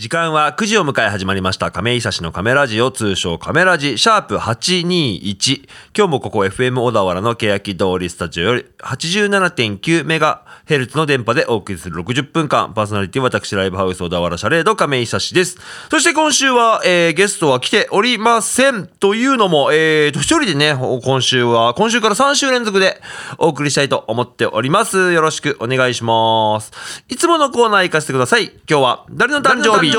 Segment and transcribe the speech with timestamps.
[0.00, 1.70] 時間は9時を迎え始まりました。
[1.70, 3.98] 亀井久志のカメラジオ通称カメラジ。
[3.98, 12.72] シャープ821今日もここ FM 小田原の欅通りスタジオより87.9メガヘルツの電波でお送りする60分間。
[12.72, 15.58] パーソナリティ私ライブハウス小田原シャレード亀井久志です。
[15.90, 18.86] そして今週は、えーゲストは来ておりません。
[18.86, 23.02] というのもえーと一人でね今週は今週から3週連続で
[23.36, 25.12] お送りしたいと思っております。
[25.12, 26.72] よろしくお願いします。
[27.10, 28.44] いつものコーナー行かせてください。
[28.66, 29.89] 今日は誰の誕生日？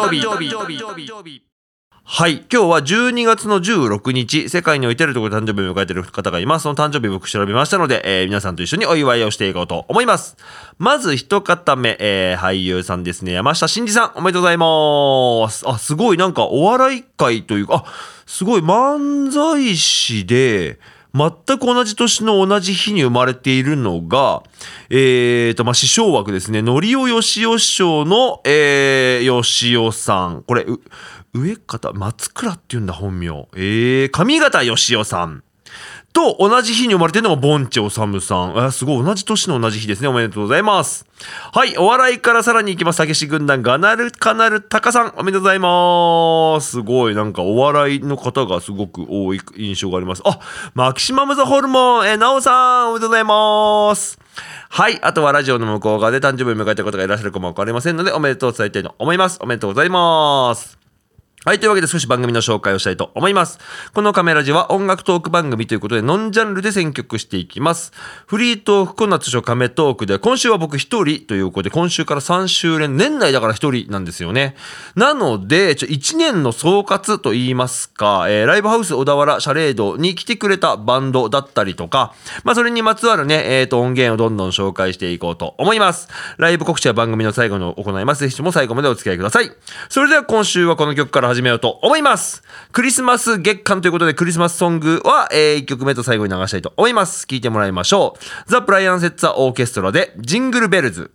[2.04, 2.46] はい。
[2.52, 6.64] 今日は12月の16日、世界においてるところで誕生日を迎えている方がいます。
[6.64, 10.38] その誕生日僕調べましたので、えー皆さんと一緒にお祝いをしていこうと思います。
[10.78, 13.34] まず一方目、えー俳優さんですね。
[13.34, 15.64] 山下真司さん、おめでとうございます。
[15.70, 17.94] あ、すごいなんかお笑い界というか、あ、
[18.26, 20.80] すごい漫才師で、
[21.14, 24.44] 全く同じ年の同じ日に生まれているのが、
[24.90, 26.62] えーと、まあ、師匠枠ですね。
[26.62, 30.44] のりおよしお師匠の、えー、よしおさん。
[30.44, 30.80] これ、う
[31.34, 33.48] 上方、松倉って言うんだ、本名。
[33.56, 35.44] えー、上方よしおさん。
[36.14, 38.58] と同じ日に生まれてるのがボンチョサムさん。
[38.58, 39.04] あ、すごい。
[39.04, 40.08] 同じ年の同じ日ですね。
[40.08, 41.06] おめでとうございます。
[41.54, 41.78] はい。
[41.78, 42.98] お笑いからさらに行きます。
[42.98, 45.14] たけし軍団ガナルカナルタカさん。
[45.18, 46.72] おめでとうございます。
[46.72, 47.16] すごい。
[47.16, 50.22] なんかお笑いの方がすごく多い印象があります。
[50.26, 50.40] あ、
[50.74, 52.08] マキシマムザホルモン。
[52.08, 52.90] えー、ナオさん。
[52.90, 54.20] おめでとうございます。
[54.70, 55.00] はい。
[55.02, 59.40] あとはラジオの向こう側で誕生日を迎えた方がいらっしゃるかもわかりませんので、おめでとうを伝えたいと思います。
[59.42, 60.81] おめでとうございます。
[61.44, 61.60] はい。
[61.60, 63.58] というわけで少し番組の紹介をしたいと思います。
[63.96, 67.94] このカメラジは音楽トーク番組ということでノンジャンルで選曲していきます。
[68.28, 74.56] フリートークコナー通称カメトークで今週は僕一人ということで今週から3週連、年内だから一人なんですよね。
[74.94, 86.08] なので、ちょ1年の総括と言いますか、えーライブハウス小田原シャレードに来てくれたバンドだったりとか、まあそれにまつわるね、えっ、と音源をどんどん紹介していこうと思います。
[86.38, 88.22] ライブ告知は番組の最後に行います。
[88.22, 89.52] ぜひとも最後までお付き合いください。
[89.90, 92.44] それでは今週はこの曲から始めようと思います。
[92.74, 97.26] クリスマス月間ということでクリスマスソングは、え1曲目と最後に流したいと思います。
[97.26, 98.52] 聴いてもらいましょう。
[98.52, 101.12] ザ・ブライアン・セッツァ・オーケストラでジングル・ベルズ。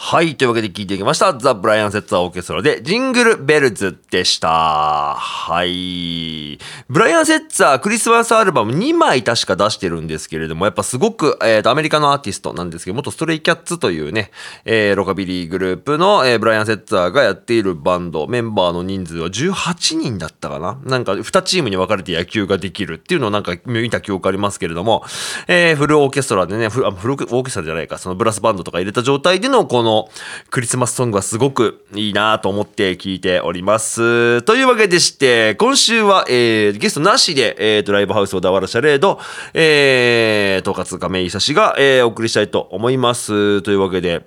[0.00, 0.36] はい。
[0.36, 1.36] というわけで聞いていきました。
[1.36, 5.16] ザ・ブライアン・セッツァー・オーケストラで、ジングル・ベルズでした。
[5.18, 6.56] はい。
[6.88, 14.30] ブライアン・セッツァー、クリスマスアルバム2枚確か出してるんですけれども、やっぱすごく、えーと、アメリカのアーティストなんですけど、元ストレイキャッツというね、
[14.64, 25.02] えーロカビリーグループの、えーブライアン・セッツァーがやっているバンド、メンバーの人数は18人だったかななんか2チームに分かれて野球ができるっていうのをなんか見た記憶ありますけれども、
[25.48, 30.10] えーフルオーケストラでね、フルあフルオーケストラじゃないか、そのブラスバンドとか入れた状態でのこのの
[30.50, 34.42] クリスマスソングはすごくいいなと思って聞いております。
[34.42, 39.18] というわけでして、今週は、えーゲストなしで、えーと、ライブハウス小田原シャレード、
[39.54, 43.62] えー、統括亀井久志が、えーお送りしたいと思います。
[43.62, 44.26] というわけで、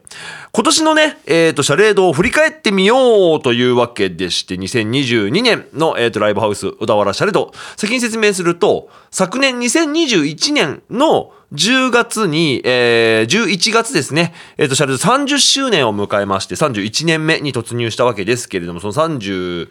[0.53, 19.69] 今年のね、えーと、シャレードを振り返ってみようというわけでして、2022年の、えーと、ライブハウス小田原シャレード、先に説明すると、昨年2021年の10月に、えー、11月ですね、えっ、と、シャレード30周年を迎えまして、31年目に突入したわけですけれども、その30、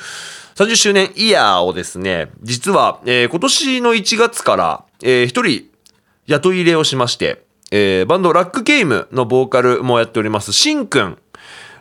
[0.55, 5.69] 30周年イヤーをですね、実は、えー今年の1月から、えー一人
[6.27, 11.19] 雇い入れをしまして、えーバンドラックゲームのボーカルもやっております、シンくん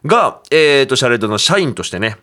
[0.05, 2.17] が、えっ、と、シャレードの社員としてね、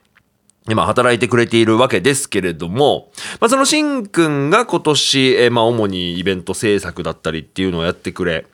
[0.69, 8.47] 今働いてくれているわけですけれども、まあ、そのシンくんが今年、えーまあ、主にイベント制作だったりっていうのをやってくれ、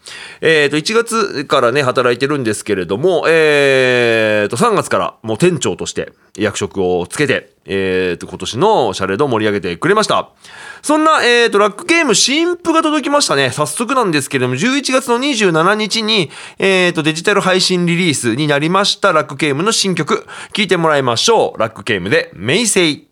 [0.42, 10.30] えっ、と、1月からね、働いてるんですけれども、えー、3月からもう店長として役職をつけて、えっ、と、今年のシャレードを盛り上げてくれました。
[10.82, 13.50] そんな、えっ、と、ラックゲーム新譜が届きましたね。
[13.50, 16.30] 早速なんですけれども、11月の27日に、
[16.60, 21.58] えっ、と、デジタル配信リリースになりました、ラックゲームの新曲、聴いてもらいましょう。
[21.58, 23.08] ラックゲームで、メイセイ。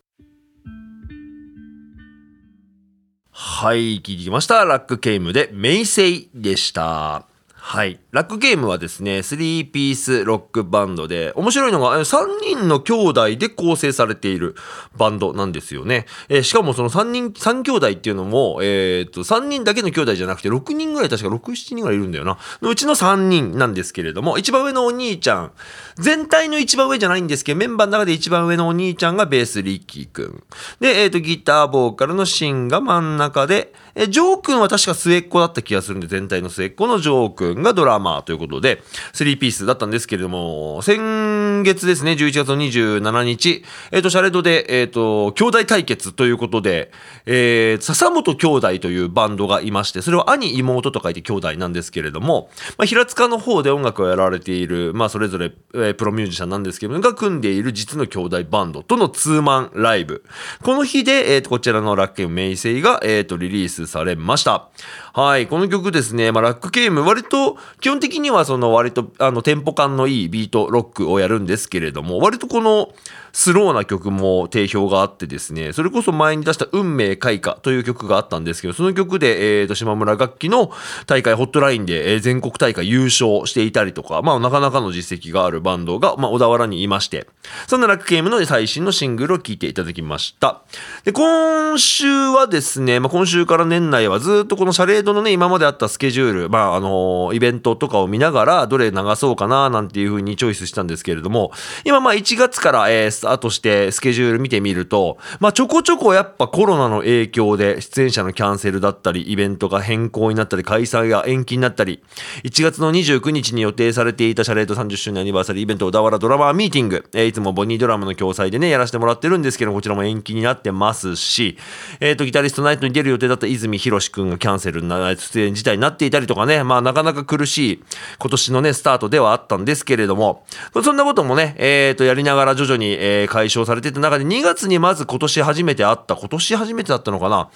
[3.32, 4.64] はい、聞いてきました。
[4.64, 7.29] ラックゲームで、メイセイでした。
[7.62, 8.00] はい。
[8.10, 14.56] ラックゲームはですね、3ピースロックバンドで、面白いのが、3人の兄弟で構成されている
[14.96, 16.06] バンドなんですよね。
[16.28, 22.38] えーしかもその3人、3兄弟っていうのも、えーっと、3人だけの兄弟じゃなくて、6人ぐらい、確か6、7人ぐらいいるんだよな。
[22.62, 25.52] のうちの3人なんですけれども、一番上のお兄ちゃん、
[25.96, 30.42] 全体の一番上じゃないんですけど、メンバーの中で一番上のお兄ちゃんがベースリッキーくん。
[30.80, 38.82] で、えーっと、ギターボーカルのシンが真ん中で、えジョー君は確か末っ子だった気がするんで、全体の末っ子のジョー君がドラマーということで、
[39.14, 46.90] 3ピースだったんですけれども、先月ですね、11月27日、えっ、と、シャレドで、えっ、と、兄弟対決ということで、
[47.26, 60.24] えー、笹本兄弟というバンドがいまして、それは兄、妹と書いて兄弟なんですけれども、まあ、平塚の方で音楽をやられている、まあ、それぞれ、えー、プロミュージシャンなんですけれども、が組んでいる実の兄弟バンドとのツーマンライブ。
[60.62, 64.68] この日で、えっ、と、こちらのラッケン名声が、えっ、と、リリースされました。
[65.12, 72.90] はい、この曲ですね、まあ、ラックゲーム、割と、基本的にはその割と、あの、テンポ感のいいビートロックをやるんですけれども、割とこの、
[73.32, 80.72] スローな曲も定評があってですね、それこそ前に出した運命開花という曲があったんですけど、その曲で、えー、と、島村楽器の
[81.06, 87.26] 大会ホットラインで、えー、全国大会優勝していたりとか、まあ、なかなかの実績があるバンドが、まあ、小田原にいまして、
[87.66, 90.62] そんなラックゲームの最新のシングルを聴いていただきました。
[91.04, 101.52] で、今週はですね、まあ、今週から年内はずっとこのシャレードのね、今まであったスケジュール、まあ、あのー、イベントとかを見ながら、どれ流そうかな、なんていう風にチョイスしたんですけれども、
[101.84, 112.02] 今、まあ、1月から、えー、スタートしてスケジュール見てみると、まあ、ちょこちょこやっぱコロナの影響で出演者のキャンセルだったり、イベントが変更になったり、開催が延期になったり、
[112.44, 121.58] 1月の29日に予定されていたシャレード30周年アニバーサリーイベント小田原ドラマーミーティング、えー、いつもボニードラマの共催でね、やらせてもらってるんですけど、こちらも延期になってますし、
[122.00, 127.84] えっ、ー、と、ギタリストナイトに出る予定だった泉博くんがキャンセルにな出演自体になっていたりとかね、まあなかなか苦しい
[128.18, 130.44] 今年のね、スタートではあったんですけれども、
[130.82, 137.50] そんなこともね、えっ、ー、と、やりながら徐々に、えー、解消されていた中で2月にまず今年初めてあった、今年初めてだったのかな、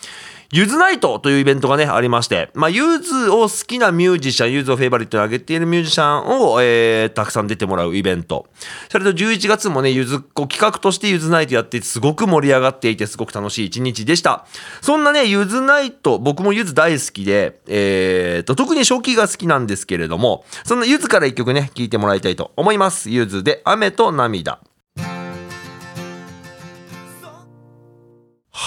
[0.53, 8.47] ゆずナイトというイベントがね、ありまして、まあ、ゆずを好きなミュージシャン、ゆずをフェイバリットに上げているミュージシャンを、えー、たくさん出てもらうイベント。
[8.91, 14.47] それと11月もね、ゆずっこ企画としてゆずナイトやってすごく盛り上がっていて、すごく楽しい一日でした。
[14.81, 23.11] そんなね、ゆずナイト、僕もゆず大好きで、えーと、特に初期が好きなんですけれども、そんなゆずから一曲ね、聴いてもらいたいと思います。
[23.11, 24.61] ゆずで雨と涙。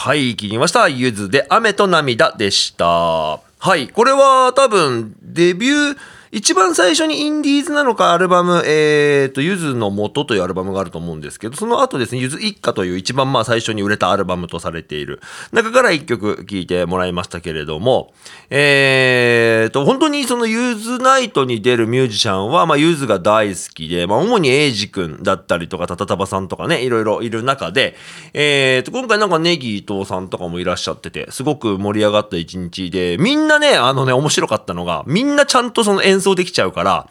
[0.07, 0.87] はい、聞きました。
[0.87, 2.85] ゆずで雨と涙でした。
[2.85, 3.41] は
[3.75, 5.97] い、これは多分デビュー、
[6.31, 15.21] 一番最初にインディーズなのかアルバム、えーと、ゆずの元というアルバムがあると思うんですけど、その後ですね、ゆず一家という一番まあ最初に売れたアルバムとされている。
[15.51, 18.13] 中から一曲聴いてもらいましたけれども、
[18.49, 27.95] えーと、本当にそのゆずナイトに出るミュージシャンは、まあゆずが大好きで、まあ主にエイジ君だったりとか、たたたばさんとかね、いろいろいる中で、
[28.33, 37.09] えーと、今回なんかネギ伊藤さんとかもいらっしゃってて、すごく盛り上がった一日で、みんなね、あのね、面白かったのが、みんなちゃんとその演奏できちゃうから、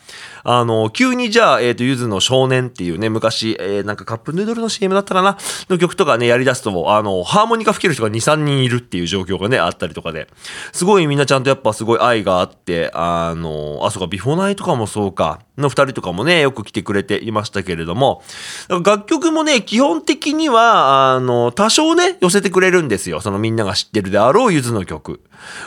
[0.49, 5.37] あの、急にじゃあ、えっ、ー、と、ゆずの少年っていうね、昔、えー、なんかカップヌードルの CM だったかな
[5.69, 10.29] の曲とかね、やり出すと、あの、ハーモニカ吹ける人が2、3人いるっていう状況がね、あったりとかで、
[10.73, 18.23] すごいみんなちゃんとやっぱすごい愛があって、あの、あ、そうか、ビフォーナイとかもそうか、の2人とかもね、よく来てくれていましたけれども、
[18.69, 23.21] 楽曲もね、基本的には、あの、多少ね、寄せてくれるんですよ。
[23.21, 25.21] そのみんなが知ってるであろうゆずの曲。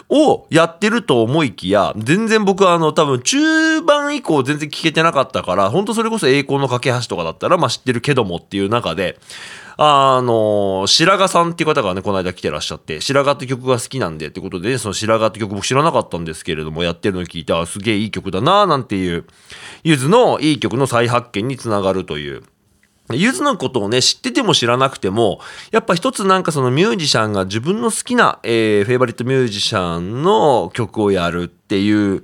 [0.10, 9.19] をやってると思いきや、全然僕はあの、多分中盤以降全然聞けてなかったから、本当それこそ栄光の架け橋とかだったら、まあ知ってるけどもっていう中で、
[9.81, 19.25] あの、白髪さんっていう方がね、この間来てらっしゃって、白髪って曲が好きなんでってことで、ね、その白髪って曲僕知らなかったんですけれども、やってるのを聞いて、あ、すげえいい曲だななんていう、
[19.83, 22.44] ゆずのいい曲の再発見につながるという。
[23.13, 25.39] ゆずのことをね、知ってても知らなくても、
[25.71, 32.23] やっぱ一つなんかそのミュージシャンが自分の好きな、えー、フェイバリットミュージシャンの曲をやるっていう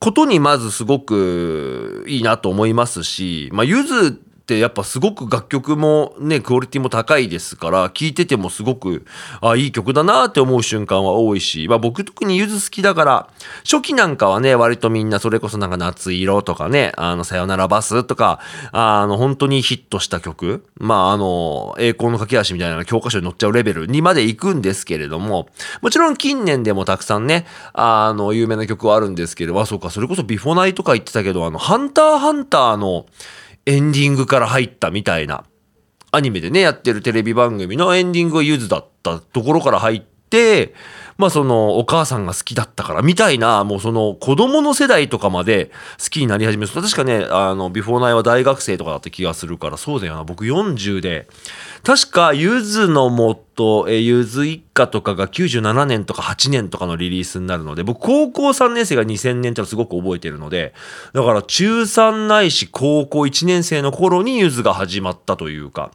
[0.00, 9.04] ことにまずすごくいいなと思いますし、まあ、ゆずってやっぱすごく楽曲もね、クオリティも高いですから、聴いててもすごく、
[9.40, 13.28] あ、いい曲だなって思う瞬間は多いし、まあ僕特にゆず好きだから、
[13.64, 18.38] 初期なんかはね、割とみんなそれこそなんか夏色とかね、あの、さよならバスとか、
[18.70, 25.48] あの、本当にヒットした曲、まああの、栄光の駆け足みたいな教科書に載っちゃうレベルにまで行くんですけれども、
[25.82, 33.06] もちろん近年でもたくさんね、あの、有名な曲はあるんですけど、あ、そうか、それこそビフォナイとか言ってたけど、あの、ハンターハンターの、
[33.66, 35.44] エンディングから入ったみたいな、
[36.12, 40.72] アニメでね、やってるテレビ番組のエンディングがゆずだったところから入って、
[41.18, 46.72] まあそのお母さんが好きだったからみたいな、もうその子供の世代とかまで好きになり始める。
[46.72, 50.24] 確かね、あの、ビフォーナイは大学生とかだった気がするから、そうだよな。
[50.24, 51.26] 僕40で、
[51.86, 60.74] 確かゆずのもと、ゆず一家とかが97年とか8年とかのリリースになるので、僕高校3年生が2000年ってのすごく覚えてるので、
[61.12, 65.92] だから中3ないし高校1年生の頃にゆずが始まったというか、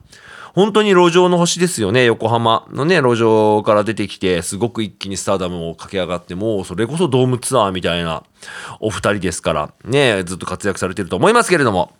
[0.53, 2.05] 本当に路上の星ですよね。
[2.05, 8.23] 横浜のね、路上から出てきて、すごく一気にスターダムを駆け上がって、もうそれこそドームツアーみたいな
[8.79, 11.91] お二人ですから、ね、ずっと活躍されてると思いますけれども。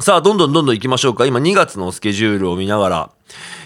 [0.00, 1.24] さあ、どんどんどんどん行きましょうか。
[1.24, 3.10] 今2月のスケジュールを見ながら、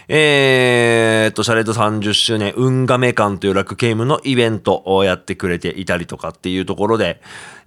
[0.09, 7.21] えー、っと、シャレード30周年、運亀館という楽ゲームのイベントをやってくれていたりとかっていうところで、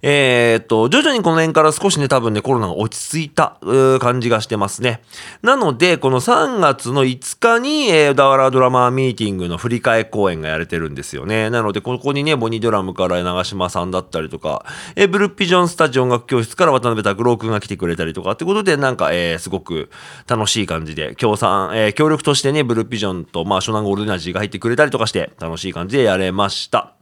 [0.04, 3.58] えー、っと、徐々にこの辺から少しね、多分ね、コロナが落ち着いた
[4.00, 5.00] 感じがしてますね。
[5.42, 11.50] なので、この3月の5日に、えー、ダワラドラマーミーティングの振り替え公演がやれてるんですよね。
[11.50, 19.88] なので、ここにね、ボニードラムから長島さんだったりとか、えー、ブルーピジョンスタジオ音楽教室から渡辺拓郎くんが来てくれたりとかってことで、なんか、えー、すごく
[20.26, 26.94] 楽しい感じで、協賛、え、え協力としてね、ブルーピジョンと、まあ、湘南ゴールドエナジーが入ってくれたりとかして、楽しい感じでやれました。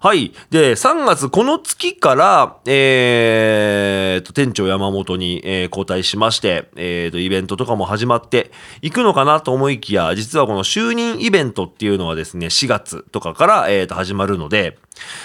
[0.00, 0.32] はい。
[0.50, 14.78] で、3月、この月から、えー、と、店長山本に、えー、交代しまして、えー、と、イベントとかも始まっていくのかなと思いきや、実はこの就任イベントっていうのはですね、4月とかから、えー、と、始まるので、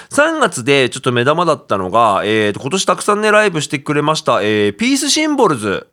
[0.10, 5.88] 3月でちょっと目玉だったのが、えー、と、今年たくさんね、ライブしてくれました、えー、ピースシンボルズ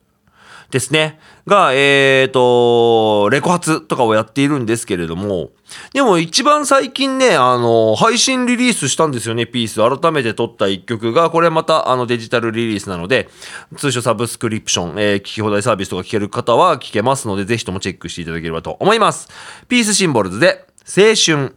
[0.73, 1.21] ですね。
[1.47, 5.51] が、えっ、ー、と、レコ発とかをやっているんですけれども、
[5.93, 10.01] でも一番最近ね、あの、配信リリースしたんですよね、ピース。
[10.01, 13.29] 改めて撮った一曲が、これまたあのデジタルリリースなので、
[13.77, 19.29] 通称サブスクリプション、えー、聞き放題サービスとか聞ける方は聞けますので、ぜひともチェックしていただければと思います。
[19.69, 21.55] ピースシンボルズで、青春。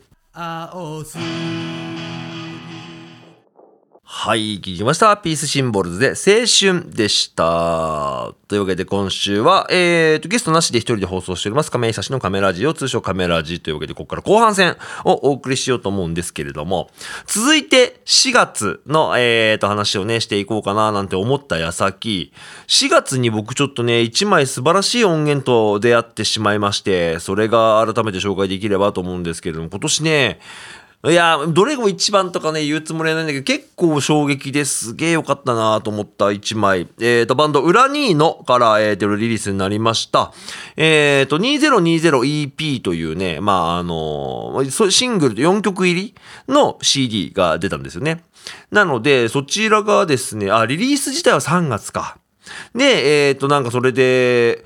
[4.18, 5.18] はい、聞きました。
[5.18, 8.34] ピースシンボルズで青春でした。
[8.48, 16.90] というわけで今週は、えーと、ゲストなしで一人で放送しております、亀井久志のカメラジオ、通称カメラジというわけで、ここから後半戦をお送りしようと思うんですけれども、
[17.28, 22.32] 続いて4月の、えーと、話をね、していこうかななんて思った矢先、
[22.68, 30.40] 4月に僕ちょっとね、1枚素晴らしい音源と出会ってしまいまして、それが改めて紹介できればと思うんですけれども、今年ね、
[31.08, 36.82] いや、どれも一番とかね、言うつもりはないんだけど、結構衝撃ですげえ良かったなと思った一枚。
[36.82, 40.34] えっ、ー、と、バンド、ウラニーノから、えー、と、リリースになりました。
[40.78, 46.16] えっ、ー、と、2020EP というね、まあ、あのー、シングルと4曲入り
[46.48, 48.24] の CD が出たんですよね。
[48.72, 52.18] なので、そちらがですね、あ、リリース自体は3月か。
[52.74, 54.66] で、えっ、と、なんかそれで、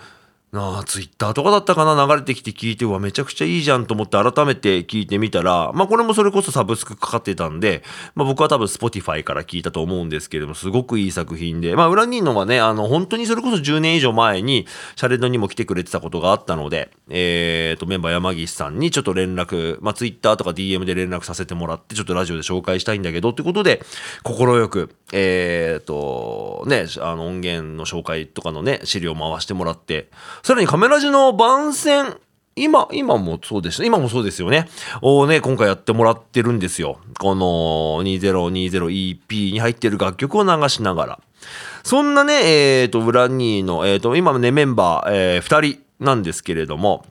[0.52, 2.08] ああ、ツイッターとかだったかな？
[2.08, 7.84] 流れてきて聞いて、うわ、めちゃくちゃいいじゃんと思って改めて聞いてみたら、まあこれもそれこそサブスクかかってたんで、
[8.16, 14.66] まあ僕は多分 Spotify から聞いたと思うんですけれども、すごくいい作品で、まあ裏にいるのはね、あの、本当にそれこそ10年以上前に、
[14.96, 23.84] シャレドにも来てくれてたことがあったので、えっ、ー、と、メンバー山岸さんにちょっと連絡、まあツイッターとか DM で連絡させてもらって、ちょっとラジオで紹介したいんだけどってことで、
[24.24, 30.10] 快く、えっ、ー、と、ね、あの音源の紹介とかのね、資料を回してもらって、
[30.44, 32.18] さらにカメラジの番宣、
[32.56, 33.86] 今、今もそうです。
[33.86, 34.68] 今もそうですよね。
[35.02, 37.00] をね、今回やってもらってるんですよ。
[37.20, 41.20] この 2020EP に入ってる楽曲を流しながら。
[41.84, 47.06] そんなね、えっ、ー、と、ブラニーの、えっ、ー、と、今ね、メンバー、えー、2人なんですけれども、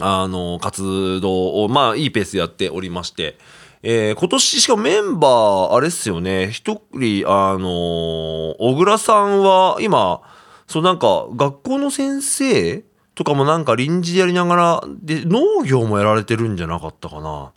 [0.00, 3.36] あの、活動を、まあ、いいペースでやっておりまして、
[3.82, 10.20] えー、今年しかメンバー、あれっすよね、一人、あの小倉さんは今、
[10.66, 17.52] そうなんか学校の先生とかもなんか臨時でやりながらで農業もやられてるんじゃなかったかな。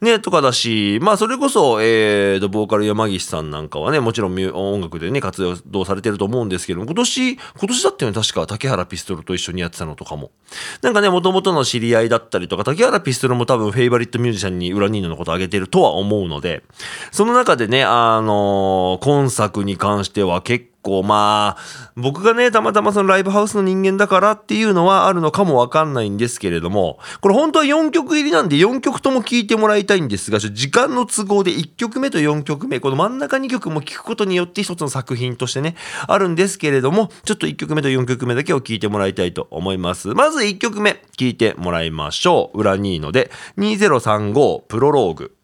[0.00, 10.30] ね、とかだし、まあそれこそ、えーと、ボーカル山岸さんなんかはね、もちろん音楽でね、活動されてると思うんですけども、今年、今年だったよね、確か竹原ピストルと一緒にやってたのとかも。
[10.82, 16.62] なんかね、もともとの知り合いだったりとか、竹原ピストルも多分フェイバリットミュージシャンに裏ニーノのことあげてるとは思うので、
[17.10, 40.08] その中でね、あのー、今作に関しては結構まあ、僕がね、たまたまそのライブハウスの人間だからっていうのはあるのかもわかんないんですけれども、これ本当は4曲入りなんで4曲とも聴いてもらいたいんですが、時間の都合で1曲目と4曲目、この真ん中2曲も聴くことによって一つの作品としてね、あるんですけれども、ちょっと1曲目と4曲目だけを聴いてもらいたいと思います。
[40.08, 42.58] まず1曲目、聴いてもらいましょう。
[42.58, 45.34] 裏ニーノで2035プロローグ。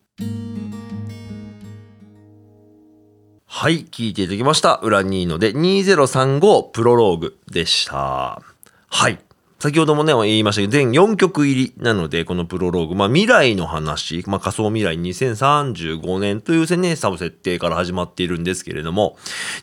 [3.57, 4.81] はい、聞いていただきました。
[4.83, 8.43] 裏ニーノで2035プロローグでした。
[8.89, 9.21] はい。
[9.61, 19.17] 先ほどもね、言いましたけど、全4曲入りなので、このプロローグ、まあ未来の話、まあ仮想未来2035年というね、サブ設定から始まっているんですけれども、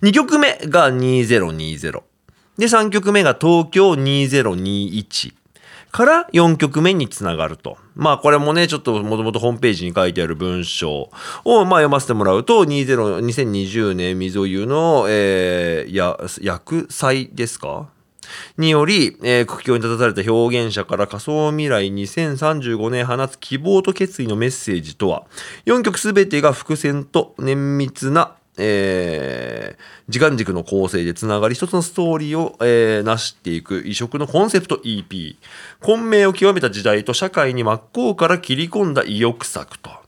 [0.03, 2.01] 2曲目が2020。
[2.57, 5.33] で、3曲目が東京2021。
[5.91, 7.77] から4曲目につながると。
[7.95, 11.09] まあこれもね、ちょっともともとホームページに書いてある文章
[11.43, 17.89] をまあ読ませてもらうと、20 2020年水を言うの、えー、や、薬剤ですか？
[18.57, 25.25] により、えー、苦境に立たされた表現者から仮想未来2035年放つ希望と決意のメッセージとは、
[25.65, 35.35] 4曲すべてが伏線と綿密なえー、時間軸の構成でつながり一つのストーリーを、えー、成していく異色のコンセプト EP
[35.79, 40.00] 混迷を極めた時代と社会に真っ向から切り込んだ意欲作と。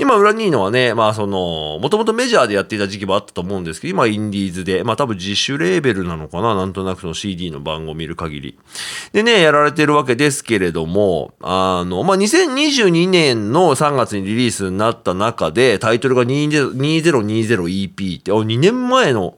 [0.00, 8.58] 今、裏ニーノはね、まあその、もともとメジャーでやっていた時期もあったと思うんですけど、今インディーズで、まあ多分自主レーベルなのかな、なんとなくその CD の番号を見る限り。
[9.12, 19.36] でね、やられてるわけですけれども、あの、まあ2022年の3月にリリースになった中で、タイトルが 2020EP って、お、2年前の、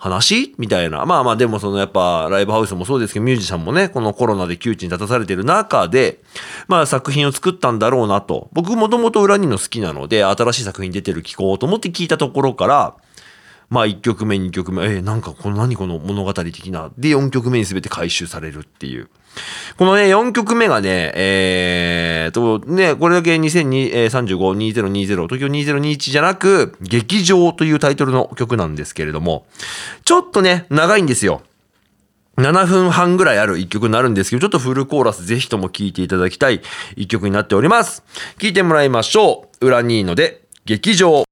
[0.00, 0.54] 話？
[0.56, 1.04] みたいな。
[1.04, 6.20] まあまあでもそのやっぱライブハウスもそうですけどミュージシャンもね、このコロナで窮地に立たされてる中で、
[6.68, 8.48] まあ作品を作ったんだろうなと。
[8.52, 12.96] 僕もともと裏にの好きなので、新しい作品出てる聞こうと思って聞いたところから、
[13.68, 16.90] まあ1曲目、2曲目、えー、なんかこの何この物語的な。
[16.96, 19.10] で、4曲目に全て回収されるっていう。
[19.76, 29.46] このね、4曲目がね、えーと、ね、これだけ2035、2020、東京2021じゃなく、劇場というタイトルの曲なんですけれども、
[30.04, 31.42] ちょっとね、長いんですよ。
[32.36, 36.62] 7分半ぐらいある一曲になるんですけど、ちょっとフルコーラスぜひとも聴いていただきたい
[36.96, 38.02] 一曲になっております。
[38.40, 39.66] 聴いてもらいましょう。
[39.66, 41.24] 裏ニーノで、劇場。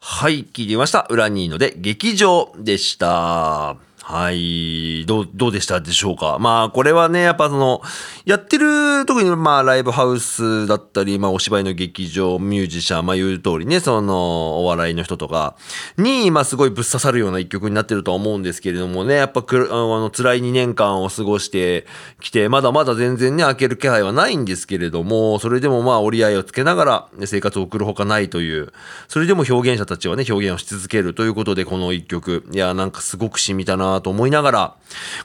[0.00, 1.06] はい、聞いてみました。
[1.10, 3.87] 裏ニーノで、劇場でした。
[4.10, 5.04] はい。
[5.04, 6.38] どう、どうでしたでしょうか？
[6.40, 7.82] まあ、これはね、やっぱその、
[8.24, 15.56] やってる、特にまあ、ライブハウスだったり、まあ、お芝居の劇場、ミュージシャン、まあ、言う通りね、その、お笑いの人とか
[15.98, 21.86] に、まあ、すごいぶっ刺さるような一曲になってるとは思うんですけれどもね、やっぱく、あの、辛い2年間を過ごして
[22.22, 28.72] きて、まだまだ全然ね、開ける気配はないんですけれども、それでもまあ、折り合いをつけながら、生活を送るほかないという、
[29.06, 34.76] それでも表現者たちはね、表現をし続けるということで、この一曲、いや、なんかすごく染みたなと思いながら、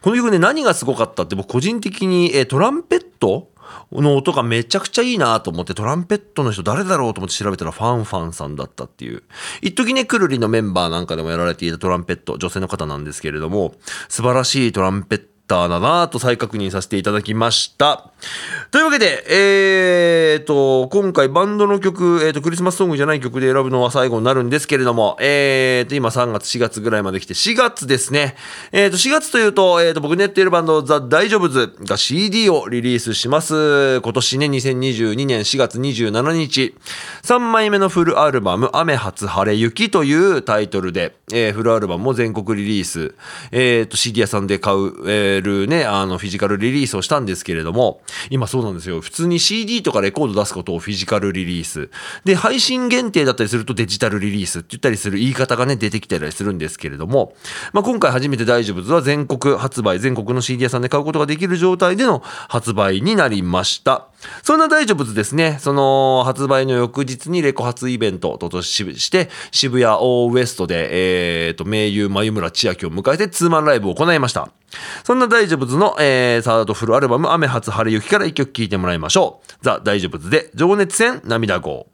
[0.01, 3.51] この曲ね、何がすごかったって僕個人的に、えトランペット
[3.91, 9.23] の音がめちゃくちゃいいなと思ってトランペットの人誰だろうと思って調べたらファンファンさんだったっていう。
[9.61, 13.73] 一時ね、くるりのメンバーなんかでもやられていたトランペット、女性の方なんですけれども、
[14.09, 18.12] 素晴らしいトランペットターだなと再確認させていただきました。
[18.71, 28.35] というわけで、えーと、今回バンドの曲、えーと、クリスマスソングじゃない曲で選ぶのは最後になるんですけれども、えーと、今3月、4月ぐらいまで来て、4月ですね。
[28.71, 33.99] えーと、4月というと、えーと、僕のやっているバンド、ザ・大丈夫ズが CD をリリースします。
[34.01, 36.75] 今年ね、2022年4月27日、
[37.23, 43.15] 3枚目のフルアルバム、雨初晴れ雪というタイトルで、えー、フルアルバムも全国リリース、
[43.51, 49.02] えーと、CD 屋さんで買う、えーるね、あの、フィジカルリリースをしたんですけれども、今そうなんですよ。
[49.02, 51.89] 普通に CD とかレコード出すことをフィジカルリリース。
[52.26, 57.36] で、配信限定だったりするとデジタルリリースって言ったりする言い方がね、出てきたりするんですけれども、
[57.74, 64.08] まあ、今回初めて大丈夫は全国発売、全国の CD 屋さんで買うことができる状態での発売になりました。
[64.41, 74.49] そんな大丈夫ですね、その発売の翌日にレコ発イベントとして渋谷オーウエストで、え、ー、と、名優眉村千秋を迎えてツーマンライブを行いました。
[75.03, 79.53] そんな大丈夫の、えー、サードフルアルバム雨初晴れ雪から一曲聴いてもらいましょう。
[79.62, 81.88] ザ・大丈夫で情熱戦涙号。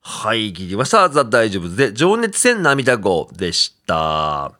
[0.00, 1.08] はい、聞きました。
[1.08, 4.52] ザ・大丈夫で情熱戦涙号でした。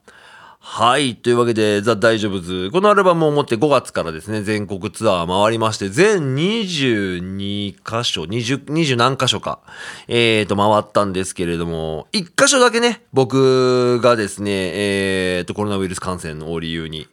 [0.76, 1.14] はい。
[1.14, 2.68] というわけで、ザ・大丈夫ズ。
[2.72, 9.60] このアルバムを持って5月からですね、全国ツアー回りまして、全22箇所、20、20何箇所か、
[10.08, 17.06] えーと、回ったんですけれども、1箇所だけね、僕がですね、えーと、コロナウイルス感染を理由に、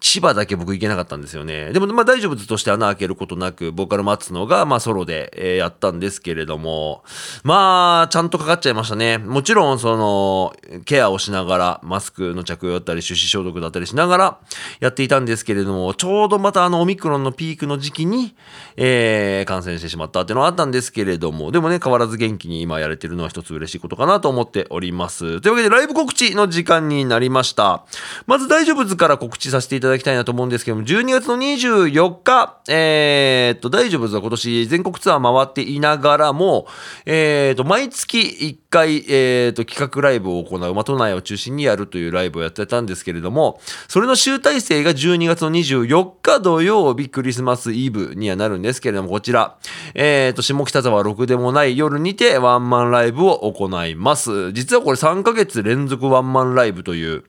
[0.00, 1.72] 千葉だけ僕行けなかったんですよね。
[1.72, 7.02] でも、まあ大丈夫として穴開けることなく、ボーカル待つのが、まあソロで、えー、やったんですけれども、
[7.44, 9.16] まあ、ちゃんとかかっちゃいましたね。
[9.16, 14.38] もちろん、その、ケアをしながら、マスクの着用だったり、手指消毒だったりしながら
[14.80, 18.34] やっていたんですけれども、ちょうどまたあのオミクロンのピークの時期に、
[18.76, 25.40] えー、感染してしまったっていうのはあったんですけれども、でもね、変わらず元気に今やれてるのは一つ嬉しいことかなと思っております。
[25.40, 27.84] というわけで、ライブ告知の時間になりました。
[28.26, 36.66] まず大丈夫から告知させていただきたいなと思うんですけども、12月の24日、えー、っと、大丈夫は今年全国ツアー回っていながらも、
[37.04, 43.58] えー、っと、毎月1回、えー、っと、企画ライブを行う、まあ、都内を中心にやるというライブをやってたんですけれども、
[43.88, 49.56] それの集大成が12月の24日土曜日、クリスマスイブにはなるんですけれども、こちら、
[49.94, 54.52] えー、っと、下北沢6でもない夜にてワンマンライブを行います。
[54.52, 57.24] 実はこれ3ヶ月連続ワンマンライブという、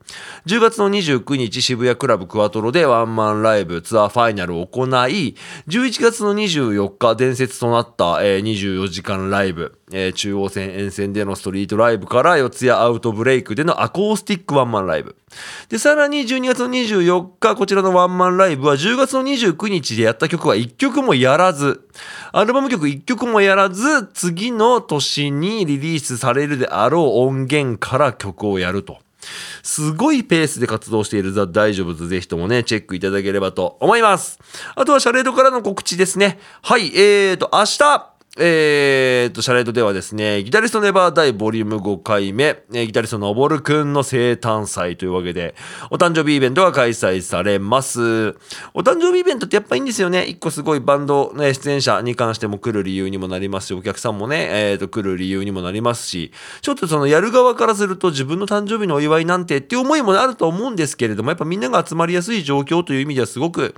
[0.46, 5.34] 10月の29日渋谷クラブクワトロでワンマンライブツアーファイナルを行い、
[5.68, 15.16] 11月の24日伝説となった、えー、24時間ライブ、えー中央線沿線でのストリートライブから四谷アウトブレイクでのアコースティックワンマンライブ。
[15.68, 21.88] で、さらに12月の24日、こちらのワンマンライブは10月の29日でやった曲は1曲もやらず、
[22.32, 28.98] アルバム曲1曲もやらず、次の年にリリースされるであろう音源から曲をやると。
[29.62, 34.38] すごいペースで活動しているザ・大丈夫ズぜひともね、チェックいただければと思います。
[34.74, 36.38] あとはシャレードからの告知ですね。
[36.62, 45.56] はい、えーと、明日、えーと、シャレードではですね、ギタリストネバーダイボリューム5回目、えーギタリストのぼるくんの生誕祭というわけで、
[45.90, 48.36] お誕生日イベントが開催されます。
[48.74, 50.24] お誕生日イベントってやっぱいいんですよね。
[50.24, 56.30] 一個すごいバンドの出演者に関しても来る理由にもなりますし、お客さんもね、えーと、来る理由にもなりますし、
[56.62, 63.74] ちょっとそのやる側からすると自分の誕生日のお祝いなんてっていう思いもあると思うんですけれども、やっぱみんなが集まりやすい状況という意味ではすごく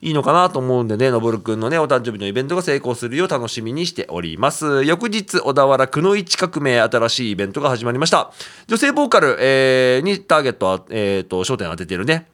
[0.00, 4.84] いいのかなと思うんでね、のぼるくんのね、お誕生日のイベントが成功するよう楽しみにしてております。
[4.84, 8.32] 翌日、小田原くの一革命新しいイベントが始まりました。
[8.66, 12.33] 女性ボーカル、えーにターゲットは、えーと、焦点当ててるね。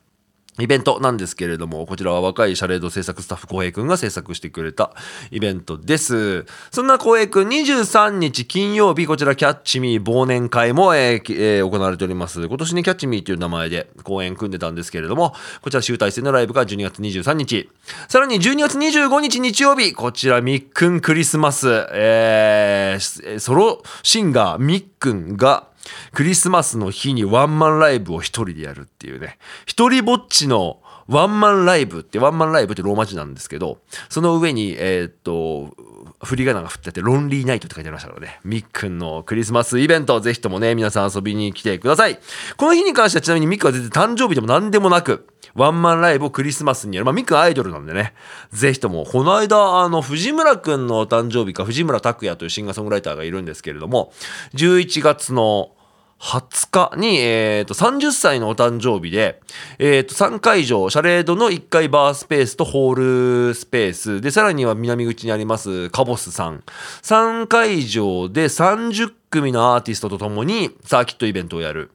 [0.58, 4.92] イベントなんですけれども、こちらは若いシャレード制作スタッフ、浩平くんが制作してくれた
[5.30, 6.44] イベントです。
[6.70, 12.46] そんな浩平くん、23日金曜日、こちらキャッチミー忘年会も、えーえー行われております。
[12.46, 17.68] 今年にキャッチミーという名前で公演組んでたんですけれども、こちら集大成のライブが12月23日。
[18.08, 25.69] さらに12月25日日曜日、こちらみっくんクリスマス、えーソロシンガーみっくんが、
[26.12, 29.38] クリスマスの日にワンマンライブを一人でやるっていうね。
[29.66, 35.74] 一人ぼっちのワンマンライブって、ワンマンライブってローマ字なんですけど、その上に、えーっと、
[36.22, 38.38] 振り仮名が振ってあって、ロンリーナイトって書いてありましたからね。
[38.44, 42.20] みっくんのクリスマスイベント、ぜひともね、皆さん遊びに来てください。
[42.56, 47.06] この日に関してはちなみにミックは全然誕生日でも何でもなく、ワンマンライブをクリスマスにやる。
[47.06, 48.14] まあ、ミックアイドルなんでね。
[48.52, 54.12] ぜひとも、この間、あの、藤村くんの誕生日か、藤村拓也というシンガーソングライターがいるんですけれども、
[54.54, 55.72] 11月の
[56.20, 59.40] 20日に、えー、と30歳のお誕生日で、
[59.78, 66.62] えー、と3会場シャレードの1階バースペースとホールスペースでさらには南口にありますカボスさん
[67.02, 71.92] 3会場で30組のアーティストとともにサーキットイベントをやる。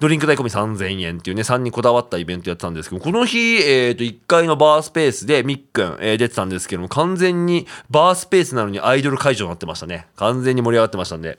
[0.00, 10.06] ドリンク代込み3000円っていうね、3にこだわったイベントやってたんですけど、この日、えっ、と、1階のバースペースでみっくん、えー出てたんですけども、完全にバースペースなのにアイドル会場になってましたね。
[10.16, 11.38] 完全に盛り上がってましたんで、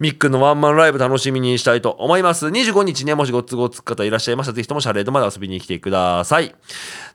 [0.00, 2.46] みっくんのワンマンライブ楽しみにしたいと思います。
[2.46, 6.54] 25日ね、もしご都合つく方いらっしゃいましたら、ぜひともシャレードまで遊びに来てください。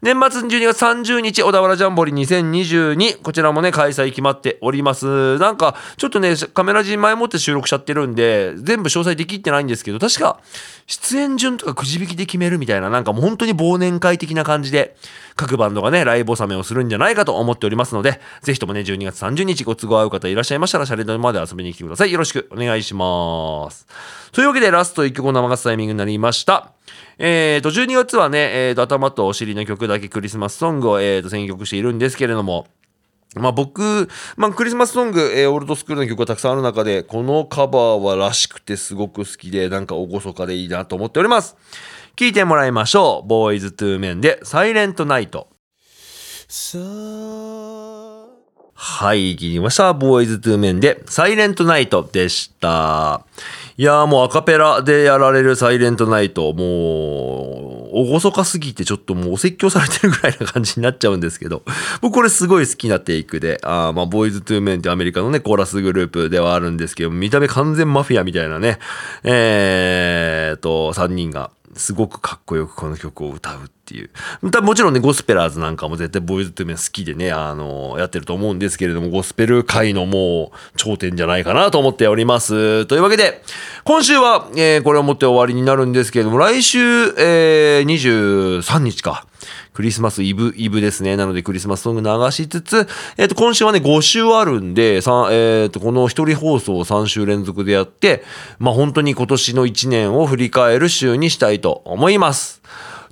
[0.02, 5.38] 年末12月30日、小田原ジャンボリ2022、こちらもね、開催決まっております。
[5.38, 10.39] なんか、ちょっとね、カメラ陣前もって収録しちゃってるんで、全部詳細できってないんですけど、確か、
[10.88, 14.96] 出演順とかくじ引きで決めるみたいな、なんかもう本当に忘年会的な感じで、
[15.36, 22.12] 各バンドがね、ライブ納めをするんじゃないかと思っておりますので、ぜひともね、12月30日ご都合合う方いらっしゃいましたら、シャレドまで遊びに来てください。
[22.12, 23.88] よろしくお願いします。
[24.32, 26.72] というわけで、ラスト1曲を生すタイミングになりました。
[27.18, 32.68] えーと、12月はね、えーと、頭とお尻の曲だけクリスマスソングを、えーと、選曲しているんですけれども、
[33.36, 41.56] まあ僕、まあクリスマスソング、えーオールドスクールの曲がたくさんある中で、このカバーはらしくてすごく好きで、なんか厳かでいいなと思っております。
[42.15, 43.28] 聴いてもらいましょう。
[43.28, 45.48] ボーイズトゥーメンで、サイレントナイト。
[48.76, 49.93] はい、聞きました。
[49.93, 53.26] ボーイズトゥーメンで、サイレントナイトでした。
[53.78, 61.63] いやーもうアカペラでやられるサイレントナイト、もう、おごそかすぎてちょっともうお説教されてるぐらいな感じになっちゃうんですけど、
[62.01, 68.79] 僕これすごい好きなテイクで、あーまあ、ボーイズトゥーメンってアメリカのね、コーラスグループではあるんですけど、見た目完全マフィアみたいなね、
[69.23, 74.09] えーと、3人が、すごくかっこよくこの曲を歌うっていう。
[74.62, 82.86] もちろんね、ゴスペラーズなんかも絶対ボーイズトゥメン好きでね、あの、やってると思うんですけれども、ゴスペル界のもう頂点じゃないかなと思っております。
[82.86, 83.43] というわけで、
[83.83, 86.79] 今週は、えーこれをもって終わりになるんですけれども、来週、
[87.17, 89.25] えー23日か。
[89.73, 91.17] クリスマスイブ、イブですね。
[91.17, 98.23] なのでクリスマスソング流しつつ、えっ、と、今週はね、5週あるんで、えっ、と、この一人放送を3週連続でやって、
[98.59, 102.62] まあ本当に今年の1年を振り返る週にしたいと思います。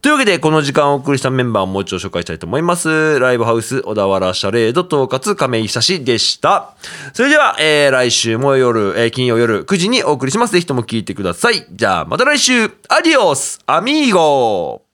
[0.01, 3.19] というわけで、この時間をお送りしたメンバーをもう一度紹介したいと思います。
[3.19, 6.73] ライブハウス、小田原シャレード、統括、亀井久志でした。
[7.13, 10.53] それでは、えー、来週も夜、えー金曜夜9時にお送りします。
[10.53, 11.67] ぜひとも聞いてください。
[11.71, 14.90] じゃあ、また来週、アディオス、アミーゴ